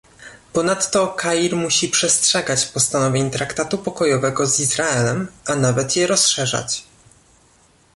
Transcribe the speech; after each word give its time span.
Ponadto 0.53 1.07
Kair 1.15 1.55
musi 1.55 1.89
przestrzegać 1.89 2.65
postanowień 2.65 3.31
traktatu 3.31 3.77
pokojowego 3.77 4.47
z 4.47 4.59
Izraelem, 4.59 5.27
a 5.45 5.55
nawet 5.55 5.95
je 5.95 6.07
rozszerzać 6.07 6.83